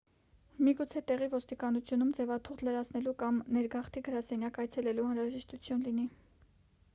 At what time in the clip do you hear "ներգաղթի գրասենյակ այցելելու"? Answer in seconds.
3.59-5.07